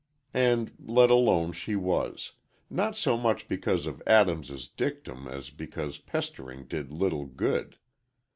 And 0.33 0.71
let 0.79 1.11
alone 1.11 1.51
she 1.51 1.75
was—not 1.75 2.97
so 2.97 3.17
much 3.17 3.47
because 3.47 3.85
of 3.85 4.01
Adams' 4.07 4.67
dictum 4.67 5.27
as 5.27 5.51
because 5.51 5.99
"pestering" 5.99 6.65
did 6.65 6.91
little 6.91 7.27
good. 7.27 7.77